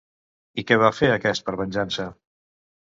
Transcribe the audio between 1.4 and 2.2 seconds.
per venjança?